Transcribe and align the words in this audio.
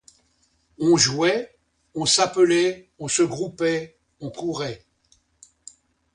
On 0.79 0.97
jouait, 0.97 1.55
on 1.93 2.07
s'appelait, 2.07 2.89
on 2.97 3.07
se 3.07 3.21
groupait, 3.21 3.99
on 4.19 4.31
courait. 4.31 4.83